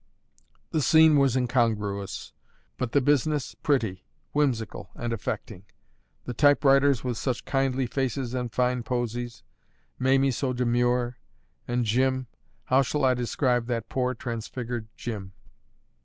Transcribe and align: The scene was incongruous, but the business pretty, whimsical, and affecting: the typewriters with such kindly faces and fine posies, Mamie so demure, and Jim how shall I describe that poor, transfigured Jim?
The 0.71 0.81
scene 0.81 1.15
was 1.17 1.35
incongruous, 1.35 2.33
but 2.77 2.91
the 2.91 3.01
business 3.01 3.53
pretty, 3.53 4.03
whimsical, 4.31 4.89
and 4.95 5.13
affecting: 5.13 5.63
the 6.25 6.33
typewriters 6.33 7.03
with 7.03 7.17
such 7.19 7.45
kindly 7.45 7.85
faces 7.85 8.33
and 8.33 8.51
fine 8.51 8.81
posies, 8.81 9.43
Mamie 9.99 10.31
so 10.31 10.53
demure, 10.53 11.19
and 11.67 11.85
Jim 11.85 12.25
how 12.63 12.81
shall 12.81 13.05
I 13.05 13.13
describe 13.13 13.67
that 13.67 13.89
poor, 13.89 14.15
transfigured 14.15 14.87
Jim? 14.97 15.33